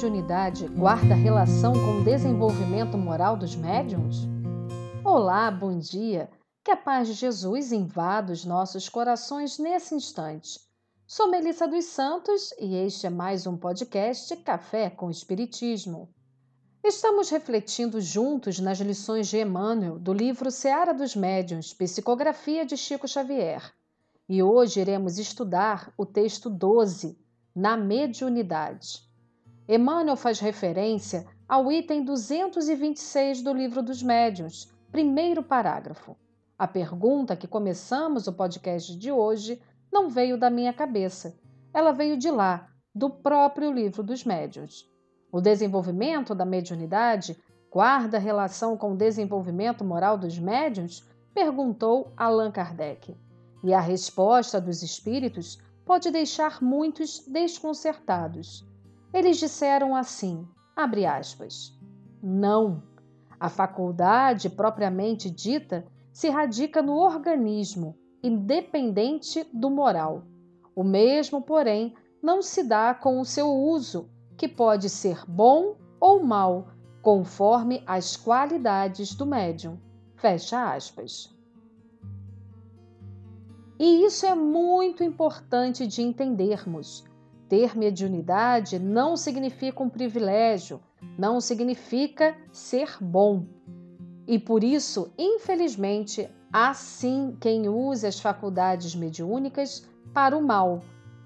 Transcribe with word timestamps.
mediunidade 0.00 0.66
guarda 0.66 1.14
relação 1.14 1.74
com 1.74 2.00
o 2.00 2.04
desenvolvimento 2.04 2.96
moral 2.96 3.36
dos 3.36 3.54
médiums? 3.54 4.26
Olá, 5.04 5.50
bom 5.50 5.78
dia! 5.78 6.30
Que 6.64 6.70
a 6.70 6.76
paz 6.76 7.06
de 7.06 7.12
Jesus 7.12 7.70
invada 7.70 8.32
os 8.32 8.42
nossos 8.42 8.88
corações 8.88 9.58
nesse 9.58 9.94
instante. 9.94 10.58
Sou 11.06 11.28
Melissa 11.28 11.68
dos 11.68 11.84
Santos 11.84 12.50
e 12.58 12.76
este 12.76 13.08
é 13.08 13.10
mais 13.10 13.46
um 13.46 13.58
podcast 13.58 14.34
Café 14.38 14.88
com 14.88 15.10
Espiritismo. 15.10 16.08
Estamos 16.82 17.28
refletindo 17.28 18.00
juntos 18.00 18.58
nas 18.58 18.80
lições 18.80 19.28
de 19.28 19.36
Emmanuel 19.36 19.98
do 19.98 20.14
livro 20.14 20.50
Seara 20.50 20.94
dos 20.94 21.14
Médiuns, 21.14 21.74
Psicografia 21.74 22.64
de 22.64 22.74
Chico 22.74 23.06
Xavier. 23.06 23.70
E 24.26 24.42
hoje 24.42 24.80
iremos 24.80 25.18
estudar 25.18 25.92
o 25.98 26.06
texto 26.06 26.48
12, 26.48 27.18
Na 27.54 27.76
Mediunidade. 27.76 29.09
Emmanuel 29.72 30.16
faz 30.16 30.40
referência 30.40 31.24
ao 31.48 31.70
item 31.70 32.02
226 32.02 33.40
do 33.40 33.52
Livro 33.52 33.80
dos 33.80 34.02
Médiuns, 34.02 34.68
primeiro 34.90 35.44
parágrafo. 35.44 36.16
A 36.58 36.66
pergunta 36.66 37.36
que 37.36 37.46
começamos 37.46 38.26
o 38.26 38.32
podcast 38.32 38.96
de 38.96 39.12
hoje 39.12 39.62
não 39.92 40.10
veio 40.10 40.36
da 40.36 40.50
minha 40.50 40.72
cabeça, 40.72 41.38
ela 41.72 41.92
veio 41.92 42.16
de 42.16 42.28
lá, 42.32 42.68
do 42.92 43.08
próprio 43.08 43.70
Livro 43.70 44.02
dos 44.02 44.24
Médiuns. 44.24 44.90
O 45.30 45.40
desenvolvimento 45.40 46.34
da 46.34 46.44
mediunidade 46.44 47.38
guarda 47.70 48.18
relação 48.18 48.76
com 48.76 48.94
o 48.94 48.96
desenvolvimento 48.96 49.84
moral 49.84 50.18
dos 50.18 50.36
médiuns? 50.36 51.08
perguntou 51.32 52.12
Allan 52.16 52.50
Kardec. 52.50 53.16
E 53.62 53.72
a 53.72 53.78
resposta 53.78 54.60
dos 54.60 54.82
espíritos 54.82 55.60
pode 55.84 56.10
deixar 56.10 56.60
muitos 56.60 57.20
desconcertados. 57.20 58.68
Eles 59.12 59.38
disseram 59.38 59.94
assim: 59.96 60.46
abre 60.76 61.06
aspas. 61.06 61.76
Não. 62.22 62.82
A 63.38 63.48
faculdade 63.48 64.50
propriamente 64.50 65.30
dita 65.30 65.86
se 66.12 66.28
radica 66.28 66.82
no 66.82 66.94
organismo, 66.96 67.96
independente 68.22 69.46
do 69.52 69.70
moral. 69.70 70.24
O 70.76 70.84
mesmo, 70.84 71.40
porém, 71.40 71.94
não 72.22 72.42
se 72.42 72.62
dá 72.62 72.94
com 72.94 73.20
o 73.20 73.24
seu 73.24 73.50
uso, 73.50 74.10
que 74.36 74.46
pode 74.46 74.88
ser 74.88 75.24
bom 75.26 75.76
ou 75.98 76.22
mal, 76.22 76.68
conforme 77.02 77.82
as 77.86 78.16
qualidades 78.16 79.14
do 79.14 79.26
médium. 79.26 79.78
Fecha 80.16 80.74
aspas. 80.74 81.34
E 83.78 84.04
isso 84.04 84.26
é 84.26 84.34
muito 84.34 85.02
importante 85.02 85.86
de 85.86 86.02
entendermos. 86.02 87.02
Ter 87.50 87.76
mediunidade 87.76 88.78
não 88.78 89.16
significa 89.16 89.82
um 89.82 89.88
privilégio, 89.88 90.80
não 91.18 91.40
significa 91.40 92.36
ser 92.52 92.96
bom. 93.00 93.44
E 94.24 94.38
por 94.38 94.62
isso, 94.62 95.12
infelizmente, 95.18 96.30
há 96.52 96.72
sim 96.72 97.36
quem 97.40 97.68
use 97.68 98.06
as 98.06 98.20
faculdades 98.20 98.94
mediúnicas 98.94 99.84
para 100.14 100.38
o 100.38 100.40
mal, 100.40 100.84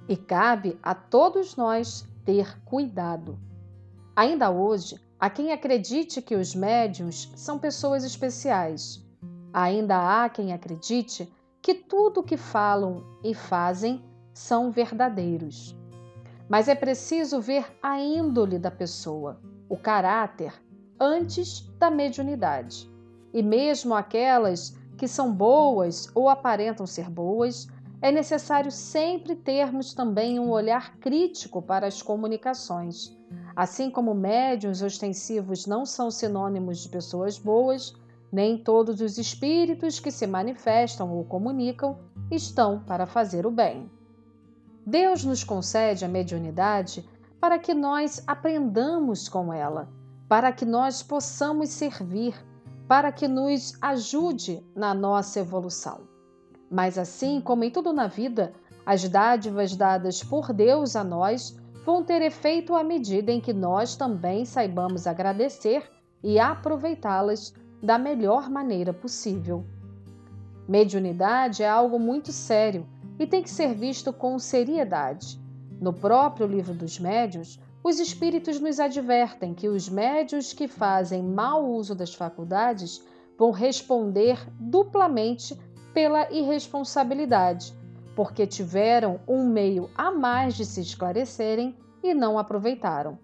e 0.08 0.16
cabe 0.16 0.78
a 0.82 0.94
todos 0.94 1.56
nós 1.56 2.08
ter 2.24 2.58
cuidado. 2.64 3.38
Ainda 4.16 4.50
hoje, 4.50 4.98
há 5.20 5.28
quem 5.28 5.52
acredite 5.52 6.22
que 6.22 6.36
os 6.36 6.54
médiums 6.54 7.30
são 7.36 7.58
pessoas 7.58 8.02
especiais. 8.02 9.06
Ainda 9.52 9.98
há 10.24 10.30
quem 10.30 10.54
acredite 10.54 11.30
que 11.60 11.74
tudo 11.74 12.20
o 12.20 12.24
que 12.24 12.38
falam 12.38 13.04
e 13.22 13.34
fazem 13.34 14.02
são 14.32 14.70
verdadeiros. 14.70 15.83
Mas 16.48 16.68
é 16.68 16.74
preciso 16.74 17.40
ver 17.40 17.66
a 17.82 18.00
índole 18.00 18.58
da 18.58 18.70
pessoa, 18.70 19.40
o 19.68 19.76
caráter, 19.76 20.52
antes 21.00 21.66
da 21.78 21.90
mediunidade. 21.90 22.90
E 23.32 23.42
mesmo 23.42 23.94
aquelas 23.94 24.76
que 24.96 25.08
são 25.08 25.32
boas 25.32 26.08
ou 26.14 26.28
aparentam 26.28 26.86
ser 26.86 27.10
boas, 27.10 27.66
é 28.00 28.12
necessário 28.12 28.70
sempre 28.70 29.34
termos 29.34 29.94
também 29.94 30.38
um 30.38 30.50
olhar 30.50 30.96
crítico 30.98 31.62
para 31.62 31.86
as 31.86 32.02
comunicações. 32.02 33.16
Assim 33.56 33.90
como 33.90 34.14
médiuns 34.14 34.82
ostensivos 34.82 35.66
não 35.66 35.86
são 35.86 36.10
sinônimos 36.10 36.80
de 36.82 36.90
pessoas 36.90 37.38
boas, 37.38 37.94
nem 38.30 38.58
todos 38.58 39.00
os 39.00 39.16
espíritos 39.16 40.00
que 40.00 40.10
se 40.10 40.26
manifestam 40.26 41.10
ou 41.10 41.24
comunicam 41.24 41.98
estão 42.30 42.80
para 42.80 43.06
fazer 43.06 43.46
o 43.46 43.50
bem. 43.50 43.90
Deus 44.86 45.24
nos 45.24 45.42
concede 45.42 46.04
a 46.04 46.08
mediunidade 46.08 47.08
para 47.40 47.58
que 47.58 47.72
nós 47.72 48.22
aprendamos 48.26 49.28
com 49.28 49.52
ela, 49.52 49.88
para 50.28 50.52
que 50.52 50.66
nós 50.66 51.02
possamos 51.02 51.70
servir, 51.70 52.34
para 52.86 53.10
que 53.10 53.26
nos 53.26 53.78
ajude 53.80 54.62
na 54.76 54.92
nossa 54.92 55.40
evolução. 55.40 56.02
Mas 56.70 56.98
assim 56.98 57.40
como 57.40 57.64
em 57.64 57.70
tudo 57.70 57.94
na 57.94 58.06
vida, 58.06 58.52
as 58.84 59.08
dádivas 59.08 59.74
dadas 59.74 60.22
por 60.22 60.52
Deus 60.52 60.94
a 60.96 61.02
nós 61.02 61.56
vão 61.84 62.04
ter 62.04 62.20
efeito 62.20 62.74
à 62.74 62.84
medida 62.84 63.32
em 63.32 63.40
que 63.40 63.54
nós 63.54 63.96
também 63.96 64.44
saibamos 64.44 65.06
agradecer 65.06 65.90
e 66.22 66.38
aproveitá-las 66.38 67.54
da 67.82 67.98
melhor 67.98 68.50
maneira 68.50 68.92
possível. 68.92 69.64
Mediunidade 70.68 71.62
é 71.62 71.68
algo 71.68 71.98
muito 71.98 72.32
sério 72.32 72.86
e 73.18 73.26
tem 73.26 73.42
que 73.42 73.50
ser 73.50 73.74
visto 73.74 74.12
com 74.12 74.38
seriedade. 74.38 75.40
No 75.80 75.92
próprio 75.92 76.46
livro 76.46 76.74
dos 76.74 76.98
médios, 76.98 77.58
os 77.82 78.00
espíritos 78.00 78.58
nos 78.58 78.80
advertem 78.80 79.52
que 79.52 79.68
os 79.68 79.88
médios 79.88 80.52
que 80.52 80.66
fazem 80.66 81.22
mau 81.22 81.70
uso 81.70 81.94
das 81.94 82.14
faculdades 82.14 83.04
vão 83.38 83.50
responder 83.50 84.38
duplamente 84.58 85.58
pela 85.92 86.30
irresponsabilidade, 86.32 87.74
porque 88.16 88.46
tiveram 88.46 89.20
um 89.28 89.46
meio 89.46 89.90
a 89.94 90.10
mais 90.10 90.54
de 90.54 90.64
se 90.64 90.80
esclarecerem 90.80 91.76
e 92.02 92.14
não 92.14 92.38
aproveitaram. 92.38 93.18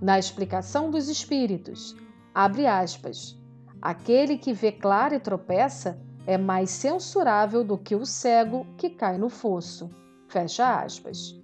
Na 0.00 0.18
explicação 0.18 0.90
dos 0.90 1.08
espíritos, 1.08 1.96
abre 2.34 2.66
aspas, 2.66 3.38
aquele 3.80 4.36
que 4.36 4.52
vê 4.52 4.70
claro 4.70 5.14
e 5.14 5.20
tropeça 5.20 5.98
é 6.26 6.36
mais 6.36 6.70
censurável 6.70 7.62
do 7.62 7.78
que 7.78 7.94
o 7.94 8.04
cego 8.04 8.66
que 8.76 8.90
cai 8.90 9.16
no 9.16 9.28
fosso. 9.28 9.88
Fecha 10.28 10.80
aspas. 10.82 11.40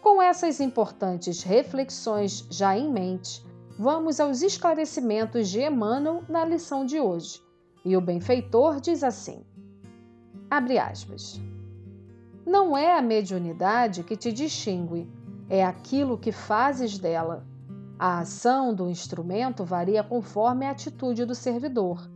Com 0.00 0.22
essas 0.22 0.60
importantes 0.60 1.42
reflexões 1.42 2.46
já 2.48 2.78
em 2.78 2.90
mente, 2.90 3.44
vamos 3.76 4.20
aos 4.20 4.40
esclarecimentos 4.40 5.48
de 5.48 5.60
Emmanuel 5.60 6.22
na 6.28 6.44
lição 6.44 6.86
de 6.86 7.00
hoje. 7.00 7.42
E 7.84 7.96
o 7.96 8.00
benfeitor 8.00 8.80
diz 8.80 9.02
assim: 9.02 9.44
abre 10.48 10.78
aspas. 10.78 11.40
Não 12.46 12.76
é 12.76 12.96
a 12.96 13.02
mediunidade 13.02 14.02
que 14.04 14.16
te 14.16 14.32
distingue, 14.32 15.10
é 15.50 15.64
aquilo 15.64 16.16
que 16.16 16.32
fazes 16.32 16.98
dela. 16.98 17.44
A 17.98 18.20
ação 18.20 18.72
do 18.72 18.88
instrumento 18.88 19.64
varia 19.64 20.04
conforme 20.04 20.64
a 20.64 20.70
atitude 20.70 21.24
do 21.24 21.34
servidor. 21.34 22.08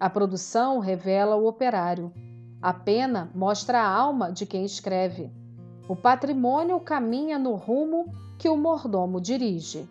A 0.00 0.08
produção 0.08 0.78
revela 0.78 1.36
o 1.36 1.46
operário. 1.46 2.10
A 2.62 2.72
pena 2.72 3.30
mostra 3.34 3.82
a 3.82 3.86
alma 3.86 4.32
de 4.32 4.46
quem 4.46 4.64
escreve. 4.64 5.30
O 5.86 5.94
patrimônio 5.94 6.80
caminha 6.80 7.38
no 7.38 7.54
rumo 7.54 8.10
que 8.38 8.48
o 8.48 8.56
mordomo 8.56 9.20
dirige. 9.20 9.86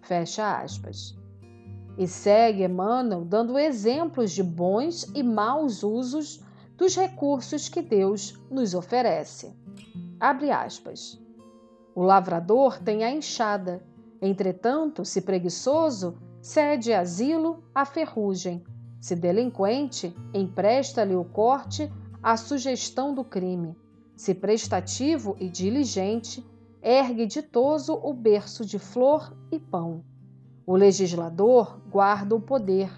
Fecha 0.00 0.60
aspas. 0.60 1.18
E 1.98 2.06
segue 2.06 2.62
Emmanuel 2.62 3.24
dando 3.24 3.58
exemplos 3.58 4.30
de 4.30 4.44
bons 4.44 5.10
e 5.12 5.24
maus 5.24 5.82
usos 5.82 6.40
dos 6.76 6.94
recursos 6.94 7.68
que 7.68 7.82
Deus 7.82 8.40
nos 8.48 8.74
oferece. 8.74 9.52
Abre 10.20 10.52
aspas. 10.52 11.20
O 11.96 12.02
lavrador 12.04 12.78
tem 12.78 13.02
a 13.02 13.10
enxada, 13.10 13.82
entretanto, 14.22 15.04
se 15.04 15.20
preguiçoso, 15.20 16.16
cede 16.40 16.92
asilo 16.92 17.64
à 17.74 17.84
ferrugem 17.84 18.64
se 19.00 19.14
delinquente, 19.14 20.14
empresta-lhe 20.34 21.14
o 21.14 21.24
corte 21.24 21.90
à 22.22 22.36
sugestão 22.36 23.14
do 23.14 23.24
crime. 23.24 23.76
Se 24.16 24.34
prestativo 24.34 25.36
e 25.38 25.48
diligente, 25.48 26.44
ergue 26.82 27.26
ditoso 27.26 27.94
o 27.94 28.12
berço 28.12 28.64
de 28.64 28.78
flor 28.78 29.36
e 29.52 29.58
pão. 29.58 30.04
O 30.66 30.74
legislador 30.76 31.80
guarda 31.88 32.34
o 32.34 32.40
poder. 32.40 32.90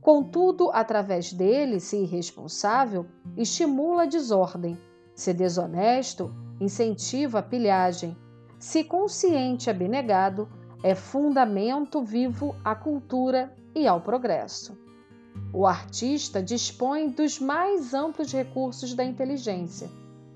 Contudo, 0.00 0.70
através 0.72 1.32
dele, 1.32 1.80
se 1.80 1.96
irresponsável, 1.96 3.06
estimula 3.36 4.04
a 4.04 4.06
desordem. 4.06 4.78
Se 5.14 5.34
desonesto, 5.34 6.32
incentiva 6.60 7.40
a 7.40 7.42
pilhagem. 7.42 8.16
Se 8.58 8.84
consciente 8.84 9.68
abnegado, 9.68 10.48
é 10.82 10.94
fundamento 10.94 12.02
vivo 12.02 12.54
à 12.64 12.74
cultura 12.74 13.54
e 13.74 13.86
ao 13.86 14.00
progresso. 14.00 14.78
O 15.52 15.66
artista 15.66 16.42
dispõe 16.42 17.08
dos 17.08 17.38
mais 17.38 17.92
amplos 17.92 18.32
recursos 18.32 18.94
da 18.94 19.04
inteligência. 19.04 19.90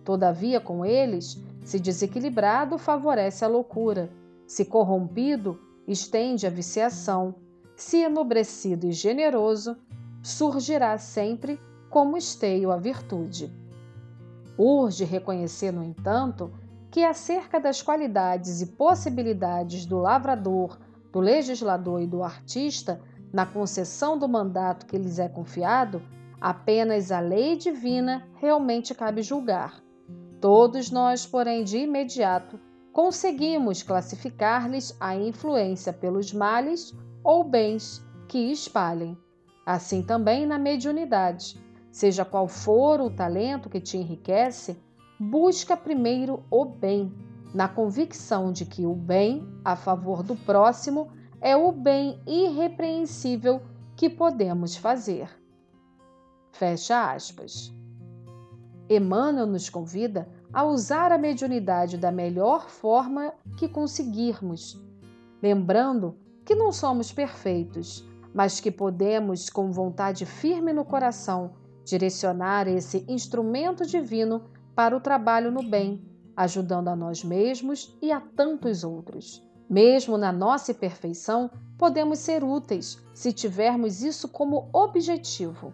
Todavia, 0.05 0.61
com 0.61 0.85
eles, 0.85 1.41
se 1.65 1.79
desequilibrado, 1.79 2.77
favorece 2.77 3.45
a 3.45 3.49
loucura. 3.49 4.11
Se 4.47 4.65
corrompido, 4.65 5.59
estende 5.87 6.47
a 6.47 6.51
viciação. 6.51 7.35
Se 7.77 7.99
enobrecido 7.99 8.87
e 8.87 8.93
generoso, 8.93 9.77
surgirá 10.23 10.99
sempre 10.99 11.61
como 11.89 12.17
esteio 12.17 12.71
a 12.71 12.77
virtude. 12.77 13.53
Urge 14.59 15.05
reconhecer, 15.05 15.73
no 15.73 15.83
entanto, 15.83 16.53
que 16.91 17.03
acerca 17.03 17.59
das 17.59 17.83
qualidades 17.83 18.61
e 18.61 18.67
possibilidades 18.67 19.85
do 19.85 19.99
lavrador, 19.99 20.79
do 21.13 21.19
legislador 21.19 22.01
e 22.01 22.07
do 22.07 22.23
artista, 22.23 23.01
na 23.35 23.45
concessão 23.45 24.17
do 24.17 24.29
mandato 24.29 24.87
que 24.87 24.97
lhes 24.97 25.19
é 25.19 25.29
confiado, 25.29 26.01
apenas 26.41 27.11
a 27.11 27.19
lei 27.19 27.57
divina 27.57 28.29
realmente 28.37 28.95
cabe 28.95 29.23
julgar. 29.23 29.83
Todos 30.41 30.89
nós, 30.89 31.27
porém, 31.27 31.65
de 31.65 31.79
imediato, 31.79 32.61
conseguimos 32.93 33.83
classificar-lhes 33.83 34.97
a 35.01 35.17
influência 35.17 35.93
pelos 35.93 36.33
males 36.33 36.97
ou 37.25 37.43
bens 37.43 38.01
que 38.29 38.39
espalhem. 38.53 39.19
Assim 39.67 40.01
também 40.01 40.47
na 40.47 40.57
mediunidade. 40.57 41.61
Seja 41.91 42.25
qual 42.25 42.47
for 42.47 43.01
o 43.01 43.11
talento 43.11 43.69
que 43.69 43.81
te 43.81 43.97
enriquece, 43.97 44.81
busca 45.19 45.77
primeiro 45.77 46.45
o 46.49 46.65
bem, 46.65 47.13
na 47.53 47.67
convicção 47.67 48.53
de 48.53 48.65
que 48.65 48.87
o 48.87 48.95
bem 48.95 49.45
a 49.65 49.75
favor 49.75 50.23
do 50.23 50.37
próximo 50.37 51.11
é 51.45 51.55
o 51.55 51.71
bem 51.71 52.19
irrepreensível 52.27 53.61
que 53.95 54.09
podemos 54.09 54.77
fazer. 54.77 55.29
Fecha 56.53 57.13
aspas. 57.13 57.71
Emmanuel 58.89 59.47
nos 59.47 59.69
convida 59.69 60.27
a 60.51 60.65
usar 60.65 61.13
a 61.13 61.19
mediunidade 61.19 61.99
da 61.99 62.11
melhor 62.11 62.71
forma 62.71 63.35
que 63.59 63.69
conseguirmos, 63.69 64.83
lembrando 65.43 66.17
que 66.47 66.55
não 66.55 66.73
somos 66.73 67.13
perfeitos, 67.13 68.09
mas 68.33 68.59
que 68.59 68.71
podemos, 68.71 69.51
com 69.51 69.71
vontade 69.71 70.25
firme 70.25 70.73
no 70.73 70.85
coração, 70.85 71.57
direcionar 71.85 72.67
esse 72.69 73.05
instrumento 73.07 73.85
divino 73.85 74.45
para 74.75 74.97
o 74.97 75.01
trabalho 75.01 75.53
no 75.53 75.63
bem, 75.63 76.03
ajudando 76.35 76.89
a 76.89 76.97
nós 76.97 77.23
mesmos 77.23 77.95
e 78.01 78.11
a 78.11 78.19
tantos 78.19 78.83
outros. 78.83 79.47
Mesmo 79.69 80.19
na 80.19 80.31
nossa 80.31 80.73
imperfeição, 80.73 81.51
podemos 81.79 82.19
ser 82.19 82.45
úteis 82.45 83.03
se 83.13 83.33
tivermos 83.33 84.03
isso 84.03 84.29
como 84.29 84.69
objetivo. 84.73 85.73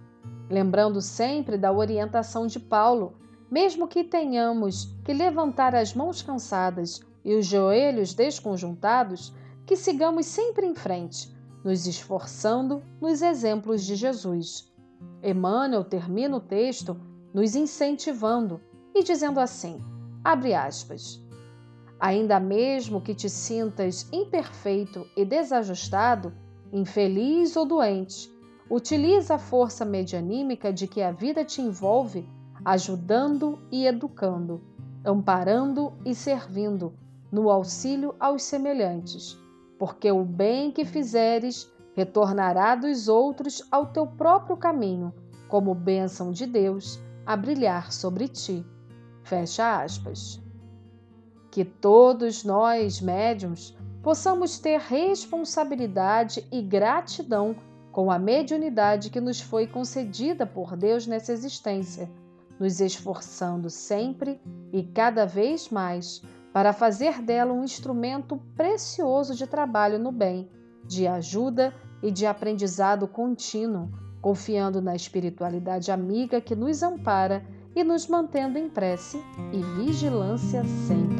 Lembrando 0.49 1.01
sempre 1.01 1.57
da 1.57 1.73
orientação 1.73 2.47
de 2.47 2.59
Paulo, 2.59 3.15
mesmo 3.51 3.89
que 3.89 4.05
tenhamos 4.05 4.97
que 5.05 5.13
levantar 5.13 5.75
as 5.75 5.95
mãos 5.95 6.23
cansadas 6.23 7.01
e 7.25 7.35
os 7.35 7.47
joelhos 7.47 8.15
desconjuntados, 8.15 9.35
que 9.67 9.77
sigamos 9.77 10.27
sempre 10.27 10.67
em 10.67 10.75
frente, 10.75 11.35
nos 11.65 11.87
esforçando 11.87 12.83
nos 13.01 13.23
exemplos 13.23 13.85
de 13.85 13.95
Jesus. 13.95 14.73
Emmanuel 15.23 15.85
termina 15.85 16.37
o 16.37 16.41
texto 16.41 16.99
nos 17.33 17.55
incentivando 17.55 18.61
e 18.95 19.03
dizendo 19.03 19.39
assim: 19.39 19.79
abre 20.25 20.55
aspas. 20.55 21.21
Ainda 22.01 22.41
mesmo 22.41 23.01
que 23.01 23.15
te 23.15 23.29
sintas 23.29 24.09
imperfeito 24.11 25.07
e 25.15 25.23
desajustado, 25.23 26.33
infeliz 26.73 27.55
ou 27.57 27.67
doente, 27.67 28.33
utiliza 28.71 29.35
a 29.35 29.39
força 29.39 29.85
medianímica 29.85 30.73
de 30.73 30.87
que 30.87 31.03
a 31.03 31.13
vida 31.13 31.45
te 31.45 31.61
envolve, 31.61 32.27
ajudando 32.65 33.59
e 33.71 33.87
educando, 33.87 34.63
amparando 35.05 35.93
e 36.05 36.15
servindo, 36.15 36.95
no 37.31 37.51
auxílio 37.51 38.15
aos 38.19 38.43
semelhantes, 38.45 39.39
porque 39.79 40.11
o 40.11 40.25
bem 40.25 40.73
que 40.73 40.85
fizeres 40.85 41.71
retornará 41.95 42.75
dos 42.75 43.09
outros 43.09 43.63
ao 43.71 43.87
teu 43.87 44.07
próprio 44.07 44.57
caminho, 44.57 45.13
como 45.49 45.75
bênção 45.75 46.33
de 46.33 46.47
Deus 46.47 46.99
a 47.27 47.37
brilhar 47.37 47.93
sobre 47.93 48.27
ti. 48.27 48.65
Fecha 49.23 49.83
aspas. 49.83 50.41
Que 51.51 51.65
todos 51.65 52.45
nós, 52.45 53.01
médiums, 53.01 53.77
possamos 54.03 54.59
ter 54.59 54.79
responsabilidade 54.79 56.47
e 56.51 56.63
gratidão 56.63 57.57
com 57.93 58.11
a 58.11 58.19
mediunidade 58.19 59.11
que 59.11 59.21
nos 59.21 59.41
foi 59.41 59.67
concedida 59.67 60.47
por 60.47 60.77
Deus 60.77 61.07
nessa 61.07 61.33
existência, 61.33 62.11
nos 62.59 62.81
esforçando 62.81 63.69
sempre 63.69 64.41
e 64.73 64.83
cada 64.83 65.27
vez 65.27 65.69
mais 65.69 66.23
para 66.53 66.73
fazer 66.73 67.21
dela 67.23 67.53
um 67.53 67.65
instrumento 67.65 68.41
precioso 68.57 69.35
de 69.35 69.47
trabalho 69.47 69.99
no 69.99 70.13
bem, 70.13 70.49
de 70.85 71.07
ajuda 71.07 71.75
e 72.03 72.11
de 72.11 72.27
aprendizado 72.27 73.07
contínuo, 73.07 73.91
confiando 74.21 74.81
na 74.81 74.95
espiritualidade 74.95 75.91
amiga 75.91 76.41
que 76.41 76.57
nos 76.57 76.83
ampara 76.83 77.45
e 77.75 77.85
nos 77.85 78.09
mantendo 78.09 78.59
em 78.59 78.69
prece 78.69 79.23
e 79.53 79.63
vigilância 79.83 80.63
sempre. 80.87 81.20